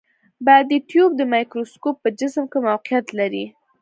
بادي 0.45 0.77
ټیوب 0.89 1.11
د 1.17 1.21
مایکروسکوپ 1.33 1.95
په 2.03 2.09
جسم 2.19 2.43
کې 2.51 2.59
موقعیت 2.67 3.07
لري. 3.19 3.45